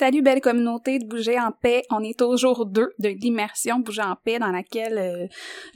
[0.00, 1.82] Salut belle communauté de Bouger en paix.
[1.90, 5.26] On est au jour 2 de l'immersion Bouger en paix dans laquelle euh,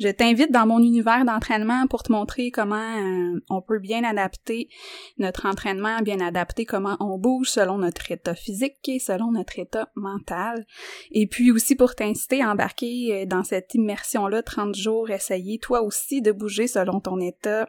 [0.01, 4.71] je t'invite dans mon univers d'entraînement pour te montrer comment euh, on peut bien adapter
[5.19, 9.91] notre entraînement, bien adapter comment on bouge selon notre état physique et selon notre état
[9.95, 10.65] mental.
[11.11, 15.83] Et puis aussi pour t'inciter à embarquer euh, dans cette immersion-là 30 jours, essayer toi
[15.83, 17.69] aussi de bouger selon ton état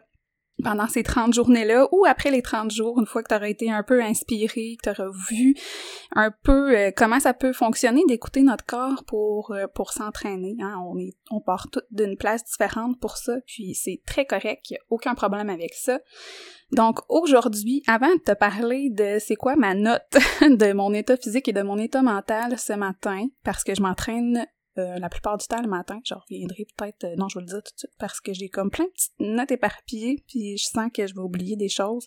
[0.62, 3.70] pendant ces 30 journées-là ou après les 30 jours, une fois que tu auras été
[3.70, 5.54] un peu inspiré, que tu auras vu
[6.14, 10.56] un peu euh, comment ça peut fonctionner d'écouter notre corps pour euh, pour s'entraîner.
[10.60, 10.80] Hein?
[10.86, 14.74] On est on part toutes d'une place différente pour ça, puis c'est très correct, il
[14.74, 16.00] n'y a aucun problème avec ça.
[16.72, 20.02] Donc aujourd'hui, avant de te parler de c'est quoi ma note
[20.40, 24.46] de mon état physique et de mon état mental ce matin, parce que je m'entraîne
[24.78, 26.00] euh, la plupart du temps le matin.
[26.04, 28.48] Je reviendrai peut-être, euh, non, je vais le dire tout de suite parce que j'ai
[28.48, 32.06] comme plein de petites notes éparpillées, puis je sens que je vais oublier des choses.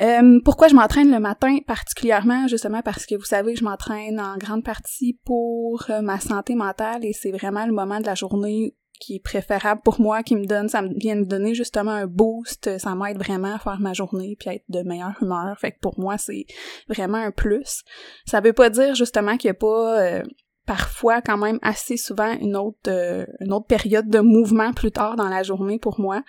[0.00, 2.48] Euh, pourquoi je m'entraîne le matin particulièrement?
[2.48, 7.12] Justement parce que vous savez, je m'entraîne en grande partie pour ma santé mentale et
[7.12, 10.68] c'est vraiment le moment de la journée qui est préférable pour moi, qui me donne,
[10.68, 14.48] ça vient me donner justement un boost, ça m'aide vraiment à faire ma journée puis
[14.48, 15.58] à être de meilleure humeur.
[15.58, 16.46] Fait que pour moi, c'est
[16.88, 17.82] vraiment un plus.
[18.26, 20.22] Ça veut pas dire justement qu'il y a pas
[20.66, 25.16] parfois quand même assez souvent une autre euh, une autre période de mouvement plus tard
[25.16, 26.22] dans la journée pour moi.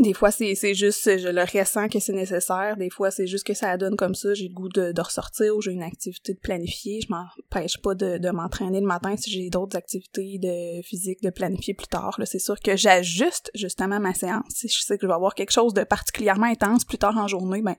[0.00, 2.76] Des fois, c'est, c'est juste, je le ressens que c'est nécessaire.
[2.76, 4.32] Des fois, c'est juste que ça donne comme ça.
[4.32, 7.00] J'ai le goût de, de ressortir ou j'ai une activité de planifier.
[7.00, 11.74] Je m'empêche pas de, m'entraîner le matin si j'ai d'autres activités de physique de planifier
[11.74, 12.14] plus tard.
[12.18, 14.44] Là, c'est sûr que j'ajuste justement ma séance.
[14.50, 17.26] Si je sais que je vais avoir quelque chose de particulièrement intense plus tard en
[17.26, 17.74] journée, ben,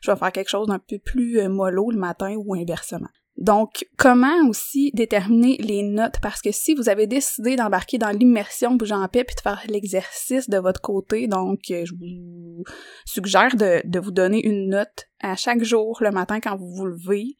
[0.00, 3.08] je vais faire quelque chose d'un peu plus euh, mollo le matin ou inversement.
[3.36, 6.20] Donc, comment aussi déterminer les notes?
[6.22, 9.62] Parce que si vous avez décidé d'embarquer dans l'immersion bougeant en paix puis de faire
[9.68, 12.64] l'exercice de votre côté, donc euh, je vous
[13.04, 16.86] suggère de, de vous donner une note à chaque jour le matin quand vous vous
[16.86, 17.36] levez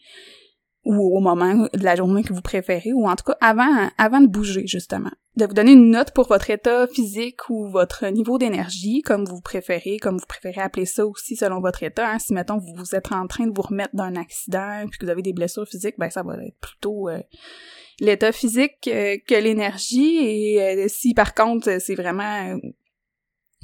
[0.85, 4.21] ou au moment de la journée que vous préférez, ou en tout cas avant, avant
[4.21, 5.11] de bouger, justement.
[5.37, 9.41] De vous donner une note pour votre état physique ou votre niveau d'énergie, comme vous
[9.41, 12.09] préférez, comme vous préférez appeler ça aussi selon votre état.
[12.09, 12.19] Hein.
[12.19, 15.23] Si, mettons, vous êtes en train de vous remettre d'un accident, puis que vous avez
[15.23, 17.21] des blessures physiques, ben ça va être plutôt euh,
[18.01, 20.19] l'état physique euh, que l'énergie.
[20.19, 22.57] Et euh, si, par contre, c'est vraiment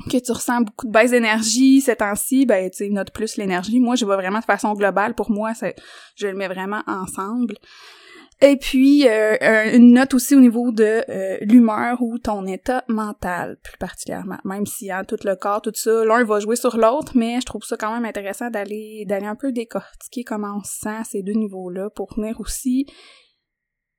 [0.08, 3.80] que tu ressens beaucoup de baisse d'énergie ces temps-ci, ben tu note plus l'énergie.
[3.80, 5.14] Moi, je vois vraiment de façon globale.
[5.14, 5.52] Pour moi,
[6.16, 7.56] je le mets vraiment ensemble.
[8.42, 9.36] Et puis euh,
[9.74, 14.38] une note aussi au niveau de euh, l'humeur ou ton état mental plus particulièrement.
[14.44, 17.46] Même si hein, tout le corps, tout ça, l'un va jouer sur l'autre, mais je
[17.46, 21.22] trouve ça quand même intéressant d'aller d'aller un peu décortiquer comment on se sent ces
[21.22, 22.86] deux niveaux-là pour venir aussi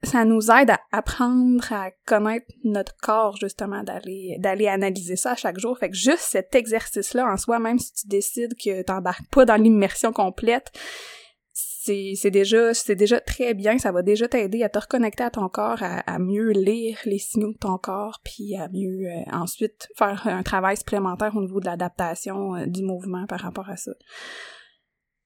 [0.04, 5.60] ça nous aide à apprendre à connaître notre corps justement d'aller d'aller analyser ça chaque
[5.60, 5.78] jour.
[5.78, 9.46] Fait que juste cet exercice là en soi même si tu décides que t'embarques pas
[9.46, 10.72] dans l'immersion complète
[11.54, 13.78] c'est c'est déjà c'est déjà très bien.
[13.78, 17.54] Ça va déjà t'aider à te reconnecter à ton corps à, mieux lire les signaux
[17.54, 21.66] de ton corps puis à mieux euh, ensuite faire un travail supplémentaire au niveau de
[21.66, 23.92] l'adaptation euh, du mouvement par rapport à ça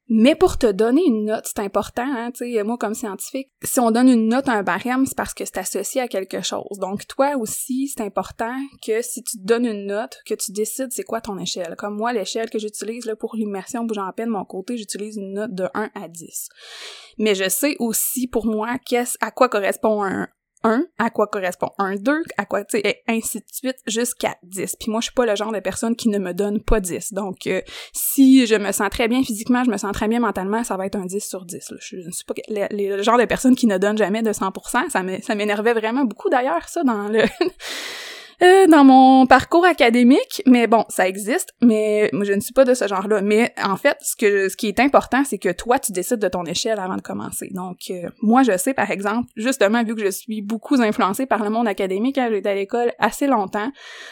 [0.08, 3.80] mais pour te donner une note, c'est important, hein, tu sais, moi comme scientifique, si
[3.80, 6.78] on donne une note à un barème, c'est parce que c'est associé à quelque chose.
[6.80, 8.54] Donc toi aussi, c'est important
[8.86, 11.76] que si tu donnes une note, que tu décides c'est quoi ton échelle.
[11.78, 15.34] Comme moi, l'échelle que j'utilise là pour l'immersion bougeant à peine mon côté, j'utilise une
[15.34, 16.50] note de 1 à 10.
[17.18, 20.28] Mais je sais aussi pour moi qu'est-ce à quoi correspond un,
[20.66, 24.36] 1, à quoi correspond un 2, à quoi, tu sais, et ainsi de suite jusqu'à
[24.44, 24.78] 10.
[24.80, 27.14] Puis moi, je suis pas le genre de personne qui ne me donne pas 10.
[27.14, 27.62] Donc, euh,
[27.94, 30.88] si je me sens très bien physiquement, je me sens très bien mentalement, ça va
[30.88, 31.72] être un 10 sur 10.
[31.72, 31.78] Là.
[31.80, 34.90] Je, ne suis pas le, genre de personne qui ne donne jamais de 100%.
[35.22, 37.22] Ça m'énervait vraiment beaucoup d'ailleurs, ça, dans le...
[38.42, 42.74] Euh, dans mon parcours académique, mais bon, ça existe, mais je ne suis pas de
[42.74, 43.22] ce genre-là.
[43.22, 46.28] Mais en fait, ce que ce qui est important, c'est que toi tu décides de
[46.28, 47.50] ton échelle avant de commencer.
[47.52, 51.44] Donc euh, moi je sais par exemple, justement vu que je suis beaucoup influencée par
[51.44, 53.72] le monde académique, hein, j'ai été à l'école assez longtemps.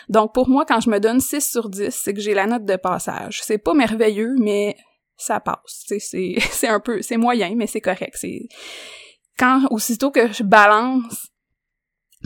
[0.09, 2.65] Donc pour moi quand je me donne 6 sur 10, c'est que j'ai la note
[2.65, 3.41] de passage.
[3.43, 4.75] C'est pas merveilleux, mais
[5.17, 5.85] ça passe.
[5.87, 8.15] C'est un peu c'est moyen, mais c'est correct.
[8.15, 8.47] C'est
[9.37, 11.32] quand aussitôt que je balance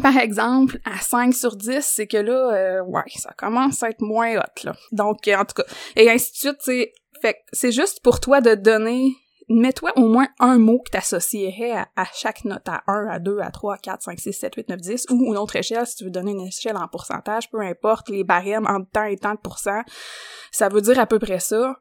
[0.01, 4.01] par exemple, à 5 sur 10, c'est que là, euh, ouais, ça commence à être
[4.01, 4.75] moins hot, là.
[4.91, 5.65] Donc, euh, en tout cas,
[5.95, 6.93] et ainsi de suite, c'est...
[7.21, 9.15] Fait c'est juste pour toi de donner...
[9.49, 13.39] Mets-toi au moins un mot que t'associerais à, à, chaque note, à 1, à 2,
[13.39, 16.03] à 3, 4, 5, 6, 7, 8, 9, 10, ou une autre échelle, si tu
[16.03, 19.39] veux donner une échelle en pourcentage, peu importe, les barèmes en temps et tant de
[19.39, 19.83] pourcents,
[20.51, 21.77] ça veut dire à peu près ça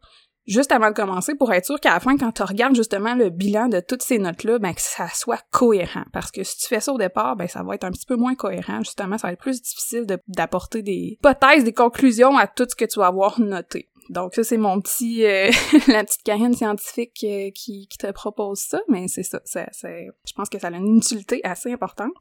[0.47, 3.31] juste avant de commencer pour être sûr qu'à la fin, quand tu regardes justement le
[3.31, 6.05] bilan de toutes ces notes-là, ben que ça soit cohérent.
[6.13, 8.17] Parce que si tu fais ça au départ, ben ça va être un petit peu
[8.17, 8.79] moins cohérent.
[8.79, 12.85] Justement, ça va être plus difficile d'apporter des hypothèses, des conclusions à tout ce que
[12.85, 13.89] tu vas avoir noté.
[14.09, 15.51] donc ça c'est mon petit euh,
[15.89, 20.07] la petite Karine scientifique euh, qui, qui te propose ça, mais c'est ça, ça c'est
[20.27, 22.15] je pense que ça a une utilité assez importante.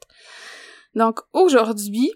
[0.96, 2.12] Donc aujourd'hui,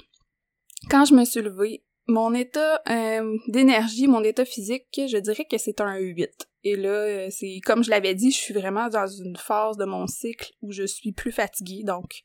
[0.89, 5.57] quand je me suis levée, mon état euh, d'énergie, mon état physique, je dirais que
[5.57, 6.29] c'est un 8.
[6.63, 10.07] Et là, c'est comme je l'avais dit, je suis vraiment dans une phase de mon
[10.07, 11.83] cycle où je suis plus fatiguée.
[11.83, 12.21] Donc,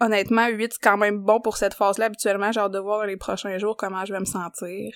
[0.00, 2.06] honnêtement, 8, c'est quand même bon pour cette phase-là.
[2.06, 4.92] Habituellement, j'ai hâte de voir les prochains jours comment je vais me sentir.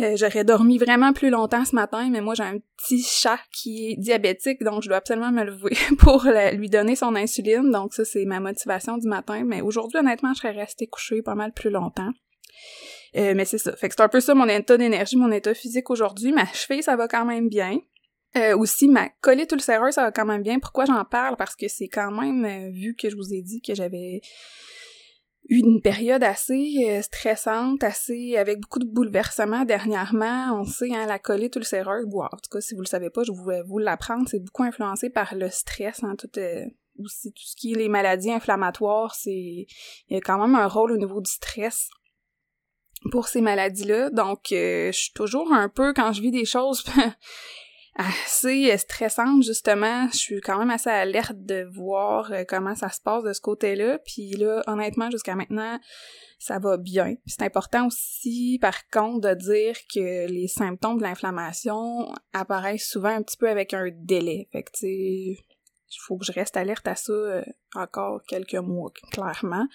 [0.00, 3.92] Euh, j'aurais dormi vraiment plus longtemps ce matin, mais moi j'ai un petit chat qui
[3.92, 7.70] est diabétique, donc je dois absolument me lever pour lui donner son insuline.
[7.70, 9.44] Donc ça, c'est ma motivation du matin.
[9.44, 12.10] Mais aujourd'hui, honnêtement, je serais restée couchée pas mal plus longtemps.
[13.16, 13.74] Euh, mais c'est ça.
[13.76, 16.32] Fait que c'est un peu ça mon état d'énergie, mon état physique aujourd'hui.
[16.32, 17.78] Ma cheville, ça va quand même bien.
[18.36, 20.58] Euh, aussi, ma colite ulcéreuse, ça va quand même bien.
[20.58, 21.36] Pourquoi j'en parle?
[21.36, 24.20] Parce que c'est quand même, euh, vu que je vous ai dit que j'avais
[25.48, 30.58] eu une période assez stressante, assez avec beaucoup de bouleversements dernièrement.
[30.58, 33.22] On sait, hein, la colite ulcéreuse, bon, en tout cas, si vous le savez pas,
[33.22, 36.30] je vais vous l'apprendre, c'est beaucoup influencé par le stress, hein, tout,
[36.98, 39.66] aussi tout ce qui est les maladies inflammatoires, c'est il
[40.08, 41.90] y a quand même un rôle au niveau du stress
[43.10, 44.10] pour ces maladies-là.
[44.10, 46.84] Donc, je suis toujours un peu, quand je vis des choses
[47.96, 50.08] assez stressante justement.
[50.10, 53.40] Je suis quand même assez alerte de voir euh, comment ça se passe de ce
[53.40, 53.98] côté-là.
[54.04, 55.78] Puis là, honnêtement, jusqu'à maintenant,
[56.38, 57.14] ça va bien.
[57.26, 63.22] C'est important aussi, par contre, de dire que les symptômes de l'inflammation apparaissent souvent un
[63.22, 64.48] petit peu avec un délai.
[64.52, 67.44] Fait que tu il faut que je reste alerte à ça euh,
[67.76, 69.66] encore quelques mois, clairement.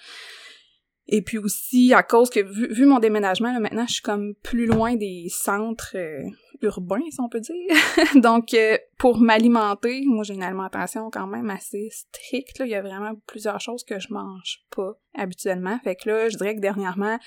[1.11, 4.35] Et puis aussi, à cause que, vu, vu mon déménagement, là, maintenant, je suis comme
[4.43, 6.21] plus loin des centres euh,
[6.61, 7.55] urbains, si on peut dire.
[8.21, 12.59] Donc, euh, pour m'alimenter, moi, j'ai une alimentation quand même assez stricte.
[12.59, 12.67] Là.
[12.67, 15.79] Il y a vraiment plusieurs choses que je mange pas habituellement.
[15.83, 17.17] Fait que là, je dirais que dernièrement,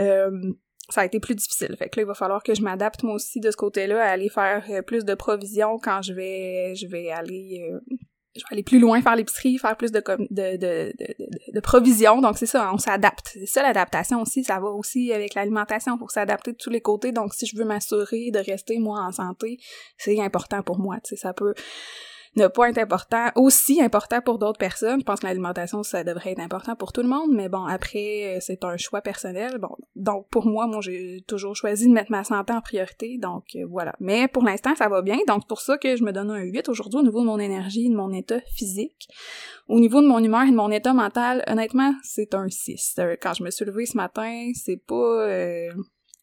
[0.00, 0.52] euh,
[0.88, 1.76] ça a été plus difficile.
[1.78, 4.10] Fait que là, il va falloir que je m'adapte moi aussi de ce côté-là à
[4.10, 7.70] aller faire plus de provisions quand je vais je vais aller
[8.38, 10.92] je vais aller plus loin, faire l'épicerie, faire plus de, de, de,
[11.52, 12.20] de, provisions.
[12.20, 13.30] Donc, c'est ça, on s'adapte.
[13.32, 14.44] C'est ça, l'adaptation aussi.
[14.44, 17.12] Ça va aussi avec l'alimentation pour s'adapter de tous les côtés.
[17.12, 19.58] Donc, si je veux m'assurer de rester, moi, en santé,
[19.98, 20.96] c'est important pour moi.
[21.02, 21.54] Tu sais, ça peut
[22.36, 25.00] ne pas être important, aussi important pour d'autres personnes.
[25.00, 28.36] Je pense que l'alimentation, ça devrait être important pour tout le monde, mais bon, après,
[28.36, 29.58] euh, c'est un choix personnel.
[29.58, 33.44] Bon, donc pour moi, moi, j'ai toujours choisi de mettre ma santé en priorité, donc
[33.56, 33.94] euh, voilà.
[34.00, 36.68] Mais pour l'instant, ça va bien, donc pour ça que je me donne un 8
[36.68, 39.08] aujourd'hui au niveau de mon énergie, de mon état physique.
[39.68, 42.96] Au niveau de mon humeur et de mon état mental, honnêtement, c'est un 6.
[42.98, 45.26] Euh, quand je me suis levée ce matin, c'est pas...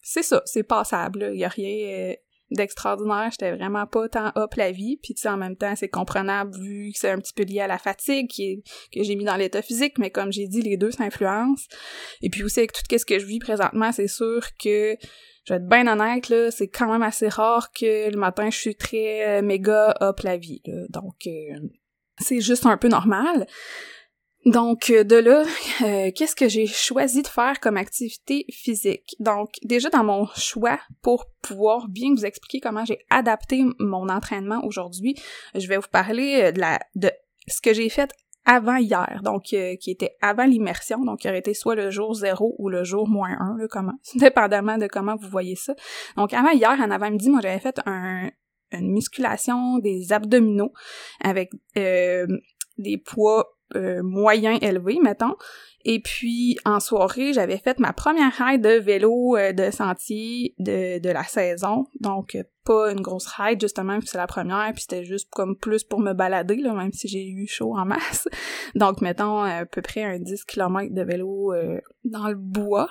[0.01, 1.31] c'est ça, c'est passable.
[1.33, 2.15] Il y a rien
[2.55, 6.57] d'extraordinaire, j'étais vraiment pas tant up la vie, puis tu en même temps, c'est comprenable
[6.57, 8.63] vu que c'est un petit peu lié à la fatigue qui
[8.93, 11.67] que j'ai mis dans l'état physique, mais comme j'ai dit, les deux s'influencent.
[12.21, 14.95] Et puis aussi, avec tout ce que je vis présentement, c'est sûr que
[15.45, 18.57] je vais être bien honnête, là, c'est quand même assez rare que le matin, je
[18.57, 20.61] suis très euh, méga up la vie.
[20.89, 21.59] Donc, euh,
[22.19, 23.45] c'est juste un peu normal.
[24.45, 25.43] Donc euh, de là,
[25.83, 29.15] euh, qu'est-ce que j'ai choisi de faire comme activité physique?
[29.19, 34.63] Donc déjà dans mon choix pour pouvoir bien vous expliquer comment j'ai adapté mon entraînement
[34.65, 35.15] aujourd'hui,
[35.55, 37.11] je vais vous parler euh, de la de
[37.47, 38.11] ce que j'ai fait
[38.45, 42.55] avant hier, donc qui était avant l'immersion, donc qui aurait été soit le jour 0
[42.57, 45.73] ou le jour moins 1, là, comment, dépendamment de comment vous voyez ça.
[46.17, 48.29] Donc avant hier, en avant-midi, moi j'avais fait un,
[48.73, 50.73] une musculation des abdominaux
[51.21, 55.35] avec des poids euh, moyen élevé, mettons.
[55.85, 61.09] Et puis en soirée, j'avais fait ma première ride de vélo euh, de sentier de,
[61.09, 61.85] la saison.
[61.99, 65.83] Donc pas une grosse ride justement, puis c'est la première, puis c'était juste comme plus
[65.83, 68.27] pour me balader, là, même si j'ai eu chaud en masse.
[68.75, 72.89] Donc mettons à peu près un 10 km de vélo euh, dans le bois.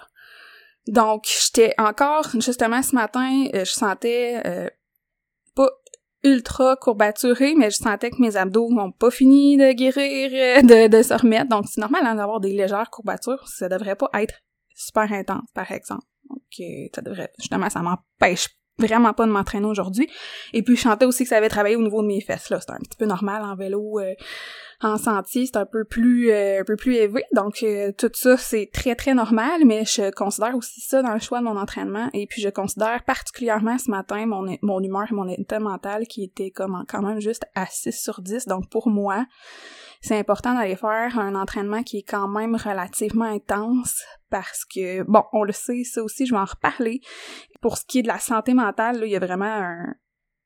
[0.88, 4.70] Donc j'étais encore, justement ce matin, je sentais
[6.24, 10.88] ultra courbaturé, mais je sentais que mes abdos n'ont pas fini de guérir, euh, de,
[10.88, 11.48] de se remettre.
[11.48, 13.46] Donc, c'est normal hein, d'avoir des légères courbatures.
[13.48, 14.34] Ça devrait pas être
[14.74, 16.04] super intense, par exemple.
[16.28, 18.48] Donc, euh, ça devrait, justement, ça m'empêche
[18.78, 20.08] vraiment pas de m'entraîner aujourd'hui.
[20.52, 22.60] Et puis, je sentais aussi que ça avait travaillé au niveau de mes fesses, là.
[22.60, 23.98] C'était un petit peu normal en vélo.
[23.98, 24.14] Euh,
[24.82, 27.24] en sentier, c'est un peu plus euh, un peu plus élevé.
[27.32, 31.20] Donc euh, tout ça, c'est très très normal, mais je considère aussi ça dans le
[31.20, 32.10] choix de mon entraînement.
[32.12, 36.24] Et puis je considère particulièrement ce matin mon, mon humeur et mon état mental qui
[36.24, 38.46] était comme quand même juste à 6 sur 10.
[38.46, 39.26] Donc pour moi,
[40.00, 45.22] c'est important d'aller faire un entraînement qui est quand même relativement intense parce que, bon,
[45.32, 47.00] on le sait, ça aussi, je vais en reparler.
[47.60, 49.94] Pour ce qui est de la santé mentale, là, il y a vraiment un,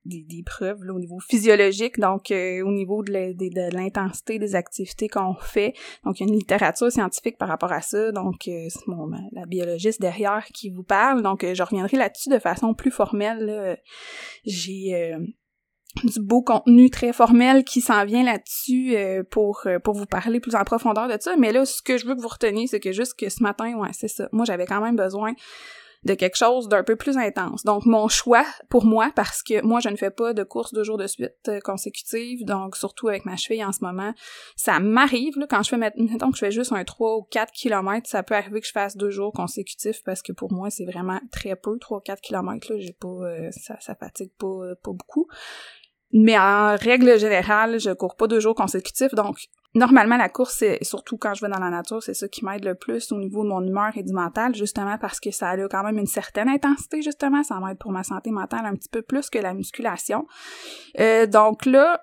[0.07, 5.75] des, preuves au niveau physiologique, donc euh, au niveau de, l'intensité des activités qu'on fait.
[6.05, 8.13] Donc, il y a une littérature scientifique par rapport à ça.
[8.13, 11.23] Donc, euh, c'est mon, la biologiste derrière qui vous parle.
[11.23, 13.79] Donc, je reviendrai là-dessus de façon plus formelle.
[14.45, 15.17] J'ai
[16.05, 20.41] du beau contenu très formel qui s'en vient là-dessus euh, pour euh, pour vous parler
[20.41, 22.81] plus en profondeur de ça mais là ce que je veux que vous reteniez c'est
[22.81, 25.33] que juste que ce matin ouais c'est ça moi j'avais quand même besoin
[26.07, 27.65] de quelque chose d'un peu plus intense.
[27.65, 30.85] Donc mon choix pour moi parce que moi je ne fais pas de course deux
[30.85, 34.15] jours de suite euh, consécutive donc surtout avec ma cheville en ce moment,
[34.57, 37.53] ça m'arrive là quand je fais mettons que je fais juste un 3 ou 4
[37.53, 40.85] km, ça peut arriver que je fasse deux jours consécutifs parce que pour moi c'est
[40.85, 44.93] vraiment très peu 3 ou 4 km là, j'ai pas ça ça fatigue pas pas
[44.93, 45.27] beaucoup.
[46.13, 49.37] Mais en règle générale, je cours pas deux jours consécutifs, donc
[49.75, 52.65] normalement la course, c'est surtout quand je vais dans la nature, c'est ça qui m'aide
[52.65, 55.69] le plus au niveau de mon humeur et du mental, justement parce que ça a
[55.69, 59.03] quand même une certaine intensité, justement, ça m'aide pour ma santé mentale un petit peu
[59.03, 60.27] plus que la musculation.
[61.01, 62.01] Euh, donc là,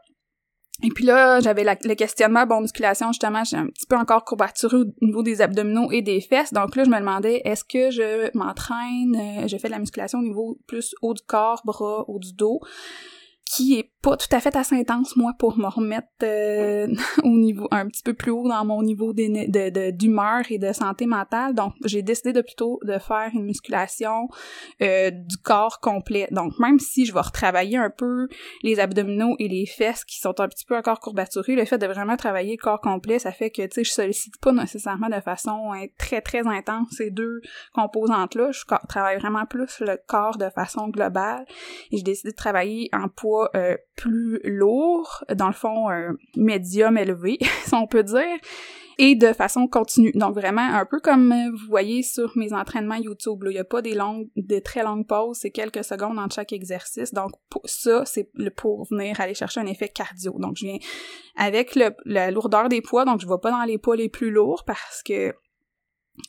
[0.83, 4.77] et puis là, j'avais le questionnement, bon, musculation, justement, j'ai un petit peu encore courbaturé
[4.77, 6.51] au niveau des abdominaux et des fesses.
[6.51, 10.19] Donc là, je me demandais, est-ce que je m'entraîne, euh, je fais de la musculation
[10.19, 12.59] au niveau plus haut du corps, bras, haut du dos
[13.45, 16.87] qui est pas tout à fait assez intense, moi, pour me remettre euh,
[17.23, 21.55] au niveau un petit peu plus haut dans mon niveau d'humeur et de santé mentale.
[21.55, 24.27] Donc, j'ai décidé de plutôt de faire une musculation
[24.81, 26.27] euh, du corps complet.
[26.31, 28.27] Donc, même si je vais retravailler un peu
[28.61, 31.87] les abdominaux et les fesses qui sont un petit peu encore courbaturés, le fait de
[31.87, 35.21] vraiment travailler le corps complet, ça fait que, tu sais, je sollicite pas nécessairement de
[35.21, 37.39] façon hein, très, très intense ces deux
[37.73, 38.51] composantes-là.
[38.51, 41.45] Je travaille vraiment plus le corps de façon globale.
[41.91, 46.97] Et j'ai décidé de travailler en poids euh, plus lourd, dans le fond un médium
[46.97, 48.37] élevé, si on peut dire,
[48.97, 50.11] et de façon continue.
[50.13, 53.39] Donc vraiment un peu comme vous voyez sur mes entraînements YouTube.
[53.45, 56.53] Il n'y a pas des longues, des très longues pauses, c'est quelques secondes entre chaque
[56.53, 57.13] exercice.
[57.13, 57.31] Donc
[57.65, 60.35] ça, c'est pour venir aller chercher un effet cardio.
[60.37, 60.77] Donc je viens
[61.35, 64.09] avec le, la lourdeur des poids, donc je ne vais pas dans les poids les
[64.09, 65.33] plus lourds parce que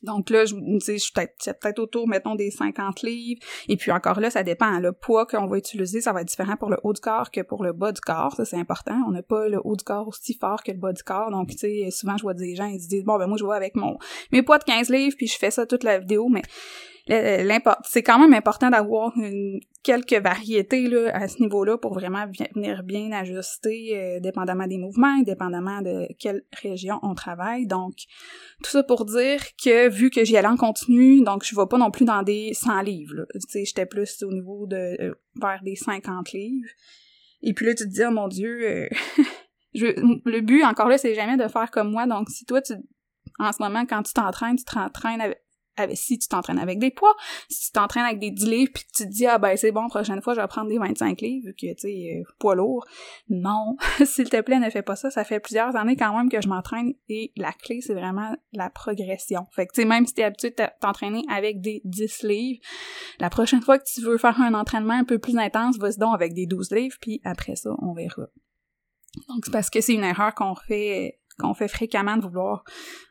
[0.03, 3.41] donc là, je, je suis peut-être peut autour, mettons, des 50 livres.
[3.69, 4.79] Et puis encore là, ça dépend.
[4.81, 7.43] Le poids qu'on va utiliser, ça va être différent pour le haut du corps que
[7.43, 8.35] pour le bas du corps.
[8.35, 8.97] Ça, c'est important.
[9.07, 11.31] On n'a pas le haut du corps aussi fort que le bas du corps.
[11.31, 13.45] Donc, tu sais, souvent, je vois des gens, ils se disent, bon, ben moi, je
[13.45, 13.99] vois avec mon
[14.33, 16.29] mes poids de 15 livres, puis je fais ça toute la vidéo.
[16.29, 16.43] Mais
[17.07, 19.13] c'est quand même important d'avoir
[19.85, 25.19] quelques variétés là, à ce niveau-là pour vraiment venir bien ajuster euh, dépendamment des mouvements,
[25.21, 27.67] dépendamment de quelle région on travaille.
[27.67, 27.93] Donc,
[28.63, 31.77] tout ça pour dire que vu que j'y allais en continu, donc je vais pas
[31.77, 33.27] non plus dans des 100 livres.
[33.35, 36.71] Tu sais, j'étais plus au niveau de euh, vers des 50 livres.
[37.43, 38.89] Et puis là, tu te dis, oh mon Dieu, euh,
[39.75, 39.87] je,
[40.25, 42.07] le but, encore là, c'est jamais de faire comme moi.
[42.07, 42.73] Donc, si toi, tu,
[43.39, 45.35] en ce moment, quand tu t'entraînes, tu t'entraînes
[45.95, 47.15] si tu t'entraînes avec des poids,
[47.49, 49.89] si tu t'entraînes avec des 10 livres puis tu te dis ah ben c'est bon
[49.89, 52.87] prochaine fois je vais prendre des 25 livres que tu sais euh, poids lourd.
[53.29, 56.41] Non, s'il te plaît ne fais pas ça, ça fait plusieurs années quand même que
[56.41, 59.47] je m'entraîne et la clé c'est vraiment la progression.
[59.53, 62.61] Fait que tu sais même si tu es habitué de t'entraîner avec des 10 livres,
[63.19, 66.15] la prochaine fois que tu veux faire un entraînement un peu plus intense, vas-y donc
[66.15, 68.27] avec des 12 livres puis après ça on verra.
[69.29, 72.65] Donc c'est parce que c'est une erreur qu'on fait qu'on fait fréquemment de vouloir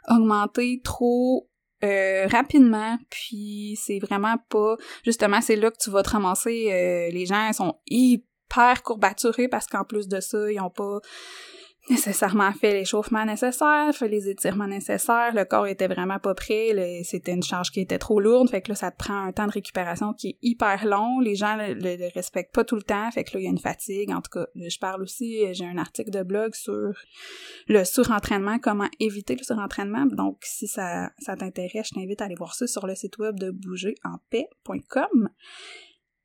[0.08, 1.50] augmenter trop
[1.84, 4.78] euh, rapidement, puis c'est vraiment pas...
[5.04, 6.70] Justement, c'est là que tu vas te ramasser.
[6.72, 11.00] Euh, les gens sont hyper courbaturés parce qu'en plus de ça, ils ont pas
[11.90, 17.34] nécessairement fait l'échauffement nécessaire, fait les étirements nécessaires, le corps était vraiment pas prêt, c'était
[17.34, 19.52] une charge qui était trop lourde, fait que là ça te prend un temps de
[19.52, 23.24] récupération qui est hyper long, les gens le, le, respectent pas tout le temps, fait
[23.24, 25.78] que là il y a une fatigue, en tout cas, je parle aussi, j'ai un
[25.78, 26.94] article de blog sur
[27.68, 32.36] le surentraînement, comment éviter le surentraînement, donc si ça, ça t'intéresse, je t'invite à aller
[32.36, 35.30] voir ça sur le site web de bougerenpaix.com.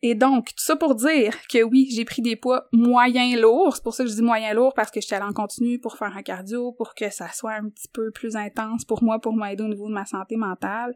[0.02, 3.74] Et donc, tout ça pour dire que oui, j'ai pris des poids moyens lourds.
[3.76, 5.96] C'est pour ça que je dis moyen lourd parce que j'étais allée en continu pour
[5.96, 9.34] faire un cardio, pour que ça soit un petit peu plus intense pour moi, pour
[9.34, 10.94] m'aider au niveau de ma santé mentale.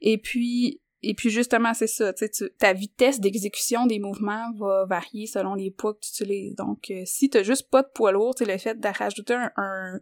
[0.00, 5.26] Et puis, et puis justement, c'est ça, tu ta vitesse d'exécution des mouvements va varier
[5.26, 6.54] selon les poids que tu utilises.
[6.54, 9.50] Donc, euh, si t'as juste pas de poids lourd, tu le fait de rajouter un,
[9.56, 10.00] un,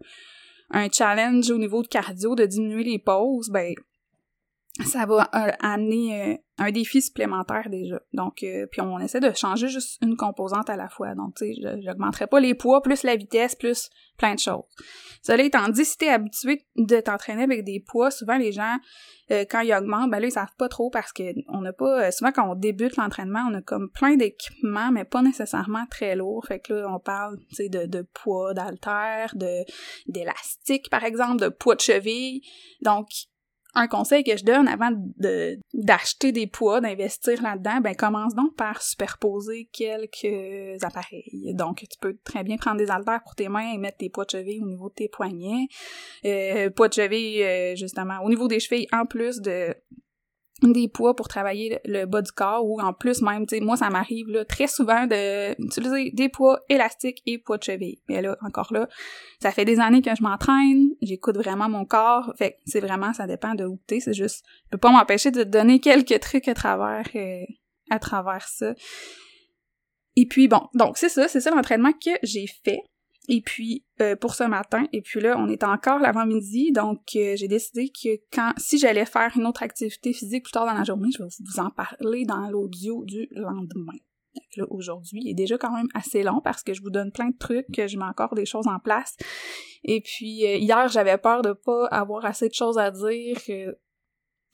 [0.71, 3.75] un challenge au niveau de cardio, de diminuer les pauses, ben
[4.83, 8.01] ça va euh, amener euh, un défi supplémentaire déjà.
[8.13, 11.15] Donc, euh, puis on essaie de changer juste une composante à la fois.
[11.15, 13.89] Donc, tu sais, j'augmenterai pas les poids, plus la vitesse, plus
[14.19, 14.65] plein de choses.
[15.23, 18.77] Cela étant dit, si t'es habitué de t'entraîner avec des poids, souvent les gens,
[19.31, 22.13] quand ils augmentent, ben là, ils savent pas trop parce que on n'a pas...
[22.13, 26.45] souvent, quand on débute l'entraînement, on a comme plein d'équipements, mais pas nécessairement très lourds.
[26.47, 29.65] Fait que là, on parle, tu sais, de, de poids d'haltère, de
[30.07, 32.43] d'élastique, par exemple, de poids de cheville.
[32.83, 33.07] Donc,
[33.75, 34.91] un conseil que je donne avant
[35.73, 41.53] d'acheter des poids, d'investir là-dedans, ben commence donc par superposer quelques appareils.
[41.55, 44.25] Donc tu peux très bien prendre des haltères pour tes mains et mettre tes poids
[44.25, 45.67] de cheville au niveau de tes poignets,
[46.25, 49.75] euh, poids de cheville euh, justement au niveau des chevilles en plus de
[50.63, 53.77] des poids pour travailler le bas du corps ou en plus même, tu sais, moi
[53.77, 57.99] ça m'arrive là très souvent d'utiliser des poids élastiques et poids de cheville.
[58.09, 58.89] Mais là, encore là,
[59.43, 63.27] ça fait des années que je m'entraîne, j'écoute vraiment mon corps, fait c'est vraiment, ça
[63.27, 66.47] dépend de où t'es, c'est juste, je peux pas m'empêcher de te donner quelques trucs
[66.49, 67.45] à travers, euh,
[67.91, 68.75] à travers ça.
[70.17, 72.81] Et puis bon, donc c'est ça, c'est ça l'entraînement que j'ai fait.
[73.29, 77.35] Et puis euh, pour ce matin, et puis là, on est encore l'avant-midi, donc euh,
[77.37, 80.85] j'ai décidé que quand si j'allais faire une autre activité physique plus tard dans la
[80.85, 83.99] journée, je vais vous en parler dans l'audio du lendemain.
[84.35, 87.29] Donc là, aujourd'hui, est déjà quand même assez long parce que je vous donne plein
[87.29, 89.17] de trucs, je mets encore des choses en place.
[89.85, 93.39] Et puis euh, hier, j'avais peur de pas avoir assez de choses à dire.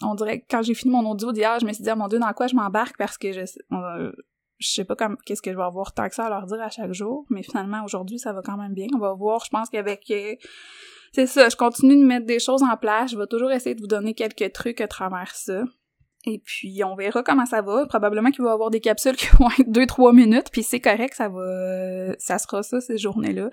[0.03, 2.09] on dirait que quand j'ai fini mon audio d'hier, je me suis dit, oh mon
[2.09, 2.97] dieu, dans quoi je m'embarque?
[2.99, 3.41] Parce que je,
[4.61, 6.61] je sais pas comme qu'est-ce que je vais avoir tant que ça à leur dire
[6.61, 8.87] à chaque jour, mais finalement aujourd'hui ça va quand même bien.
[8.95, 10.37] On va voir, je pense qu'avec euh,
[11.13, 13.81] c'est ça, je continue de mettre des choses en place, je vais toujours essayer de
[13.81, 15.65] vous donner quelques trucs à travers ça.
[16.27, 17.87] Et puis on verra comment ça va.
[17.87, 21.15] Probablement qu'il va y avoir des capsules qui vont être 2-3 minutes, puis c'est correct,
[21.15, 23.51] ça va ça sera ça ces journées-là.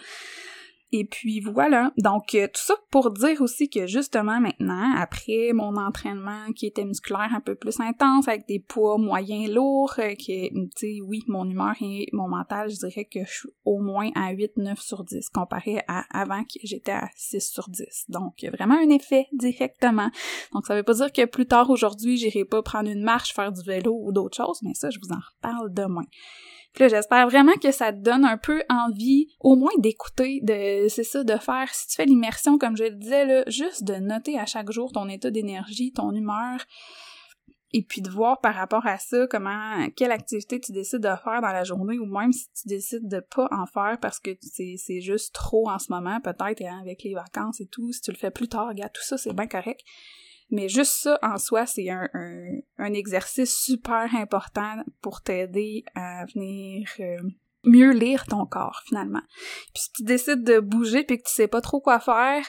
[0.94, 5.76] Et puis voilà, donc euh, tout ça pour dire aussi que justement maintenant, après mon
[5.76, 10.50] entraînement qui était musculaire un peu plus intense, avec des poids moyens lourds, euh, que,
[10.50, 14.12] tu sais, oui, mon humeur et mon mental, je dirais que je suis au moins
[14.16, 18.06] à 8-9 sur 10, comparé à avant que j'étais à 6 sur 10.
[18.08, 20.10] Donc vraiment un effet directement.
[20.54, 23.52] Donc ça veut pas dire que plus tard aujourd'hui, j'irai pas prendre une marche, faire
[23.52, 26.06] du vélo ou d'autres choses, mais ça, je vous en reparle demain
[26.80, 31.24] j'espère vraiment que ça te donne un peu envie, au moins d'écouter, de, c'est ça,
[31.24, 34.46] de faire, si tu fais l'immersion, comme je le disais, là, juste de noter à
[34.46, 36.66] chaque jour ton état d'énergie, ton humeur,
[37.74, 41.42] et puis de voir par rapport à ça comment quelle activité tu décides de faire
[41.42, 45.02] dans la journée ou même si tu décides de pas en faire parce que c'est
[45.02, 48.32] juste trop en ce moment peut-être avec les vacances et tout si tu le fais
[48.32, 49.82] plus tard regarde tout ça c'est bien correct
[50.50, 56.90] mais juste ça, en soi, c'est un, un, exercice super important pour t'aider à venir
[57.00, 57.18] euh,
[57.66, 59.24] mieux lire ton corps, finalement.
[59.74, 62.48] Puis si tu décides de bouger puis que tu sais pas trop quoi faire,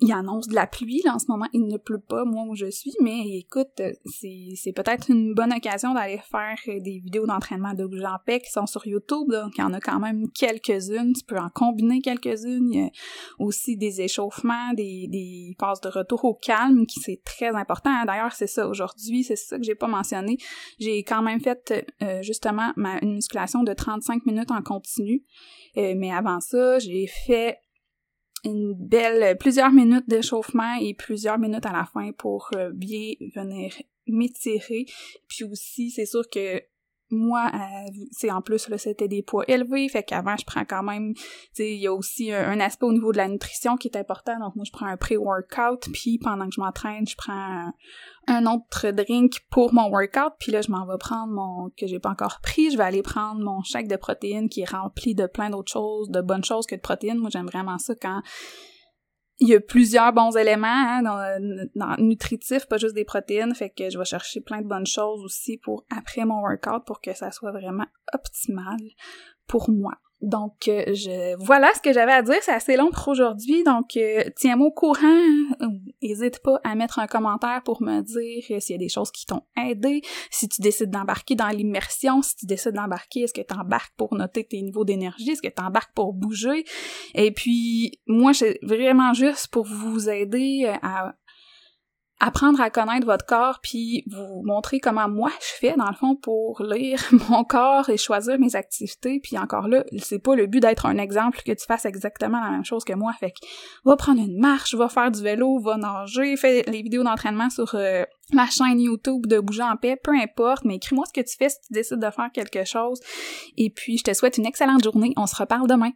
[0.00, 2.54] il annonce de la pluie, là, en ce moment, il ne pleut pas, moi, où
[2.54, 7.88] je suis, mais écoute, c'est peut-être une bonne occasion d'aller faire des vidéos d'entraînement de
[8.24, 11.38] paix qui sont sur YouTube, donc il y en a quand même quelques-unes, tu peux
[11.38, 12.90] en combiner quelques-unes, il y a
[13.40, 18.32] aussi des échauffements, des, des passes de retour au calme, qui c'est très important, d'ailleurs,
[18.32, 20.38] c'est ça, aujourd'hui, c'est ça que j'ai pas mentionné,
[20.78, 25.24] j'ai quand même fait, euh, justement, ma, une musculation de 35 minutes en continu,
[25.76, 27.58] euh, mais avant ça, j'ai fait
[28.44, 33.72] une belle plusieurs minutes d'échauffement et plusieurs minutes à la fin pour euh, bien venir
[34.06, 34.86] m'étirer.
[35.28, 36.62] Puis aussi, c'est sûr que
[37.10, 40.82] moi, euh, c'est en plus, là, c'était des poids élevés, fait qu'avant, je prends quand
[40.82, 41.22] même, tu
[41.54, 44.38] sais, il y a aussi un, aspect au niveau de la nutrition qui est important,
[44.38, 47.72] donc moi, je prends un pré-workout, puis pendant que je m'entraîne, je prends
[48.26, 51.98] un, autre drink pour mon workout, puis là, je m'en vais prendre mon, que j'ai
[51.98, 55.26] pas encore pris, je vais aller prendre mon chèque de protéines qui est rempli de
[55.26, 58.22] plein d'autres choses, de bonnes choses que de protéines, moi, j'aime vraiment ça quand
[59.40, 63.70] il y a plusieurs bons éléments hein, dans, dans nutritif, pas juste des protéines, fait
[63.70, 67.14] que je vais chercher plein de bonnes choses aussi pour après mon workout pour que
[67.14, 68.78] ça soit vraiment optimal
[69.46, 69.94] pour moi.
[70.20, 72.38] Donc, euh, je voilà ce que j'avais à dire.
[72.42, 73.62] C'est assez long pour aujourd'hui.
[73.62, 75.22] Donc, euh, tiens-moi au courant.
[76.02, 79.12] N'hésite pas à mettre un commentaire pour me dire euh, s'il y a des choses
[79.12, 80.02] qui t'ont aidé.
[80.30, 84.14] Si tu décides d'embarquer dans l'immersion, si tu décides d'embarquer, est-ce que tu embarques pour
[84.14, 85.30] noter tes niveaux d'énergie?
[85.30, 86.64] Est-ce que tu embarques pour bouger?
[87.14, 91.14] Et puis, moi, c'est vraiment juste pour vous aider à
[92.20, 96.16] apprendre à connaître votre corps puis vous montrer comment moi je fais dans le fond
[96.16, 97.00] pour lire
[97.30, 99.20] mon corps et choisir mes activités.
[99.22, 102.50] Puis encore là c'est pas le but d'être un exemple que tu fasses exactement la
[102.50, 103.12] même chose que moi.
[103.18, 103.46] Fait que
[103.84, 107.74] va prendre une marche va faire du vélo va nager fais les vidéos d'entraînement sur
[107.74, 108.02] euh,
[108.32, 111.48] la chaîne YouTube de bouger en paix peu importe mais écris-moi ce que tu fais
[111.48, 113.00] si tu décides de faire quelque chose.
[113.56, 115.12] Et puis je te souhaite une excellente journée.
[115.16, 115.92] On se reparle demain